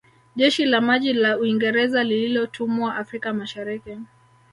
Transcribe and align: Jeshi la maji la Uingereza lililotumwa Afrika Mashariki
Jeshi 0.35 0.65
la 0.65 0.81
maji 0.81 1.13
la 1.13 1.37
Uingereza 1.37 2.03
lililotumwa 2.03 2.95
Afrika 2.95 3.33
Mashariki 3.33 3.97